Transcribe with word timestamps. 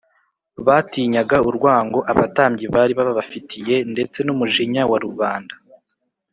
batinyaga 0.67 1.37
urwango 1.49 1.99
abatambyi 2.11 2.65
bari 2.75 2.93
babafitiye 2.99 3.75
ndetse 3.93 4.17
n’umujinya 4.23 4.81
wa 4.91 4.97
rubanda 5.05 5.55